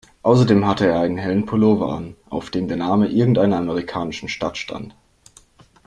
[0.23, 4.95] Außerdem hatte er einen hellen Pullover an, auf dem der Name irgendeiner amerikanischen Stadt stand.